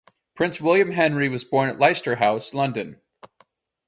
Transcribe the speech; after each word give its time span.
Prince 0.33 0.59
William 0.59 0.89
Henry 0.89 1.29
was 1.29 1.43
born 1.43 1.69
at 1.69 1.77
Leicester 1.77 2.15
House, 2.15 2.55
London. 2.55 2.99